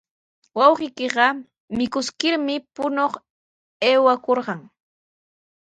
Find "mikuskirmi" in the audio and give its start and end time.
1.77-2.55